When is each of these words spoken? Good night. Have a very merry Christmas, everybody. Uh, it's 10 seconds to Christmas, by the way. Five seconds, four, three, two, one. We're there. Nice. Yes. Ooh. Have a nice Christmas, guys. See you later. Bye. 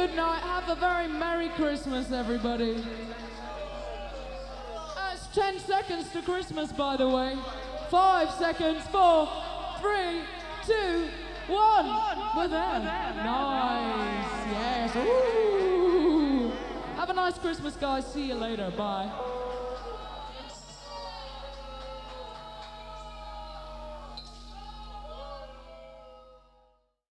Good 0.00 0.16
night. 0.16 0.40
Have 0.40 0.66
a 0.70 0.76
very 0.76 1.08
merry 1.08 1.50
Christmas, 1.50 2.10
everybody. 2.10 2.82
Uh, 4.74 5.12
it's 5.12 5.26
10 5.34 5.58
seconds 5.58 6.10
to 6.12 6.22
Christmas, 6.22 6.72
by 6.72 6.96
the 6.96 7.06
way. 7.06 7.36
Five 7.90 8.30
seconds, 8.30 8.82
four, 8.86 9.28
three, 9.78 10.22
two, 10.64 11.06
one. 11.48 11.86
We're 12.34 12.48
there. 12.48 12.80
Nice. 12.80 14.26
Yes. 14.50 14.96
Ooh. 14.96 16.50
Have 16.96 17.10
a 17.10 17.12
nice 17.12 17.36
Christmas, 17.36 17.76
guys. 17.76 18.10
See 18.10 18.28
you 18.28 18.36
later. 18.36 18.72
Bye. 18.74 19.29